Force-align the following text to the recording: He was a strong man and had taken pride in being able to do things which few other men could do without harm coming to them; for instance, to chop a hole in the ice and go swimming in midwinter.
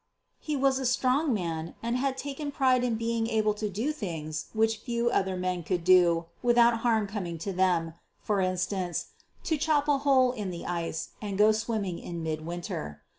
He 0.39 0.55
was 0.55 0.79
a 0.79 0.85
strong 0.87 1.31
man 1.31 1.75
and 1.83 1.95
had 1.95 2.17
taken 2.17 2.51
pride 2.51 2.83
in 2.83 2.95
being 2.95 3.27
able 3.27 3.53
to 3.53 3.69
do 3.69 3.91
things 3.93 4.47
which 4.51 4.77
few 4.77 5.11
other 5.11 5.37
men 5.37 5.61
could 5.61 5.83
do 5.83 6.25
without 6.41 6.79
harm 6.79 7.05
coming 7.05 7.37
to 7.37 7.53
them; 7.53 7.93
for 8.19 8.39
instance, 8.41 9.09
to 9.43 9.57
chop 9.59 9.87
a 9.87 9.99
hole 9.99 10.31
in 10.31 10.49
the 10.49 10.65
ice 10.65 11.09
and 11.21 11.37
go 11.37 11.51
swimming 11.51 11.99
in 11.99 12.23
midwinter. 12.23 13.03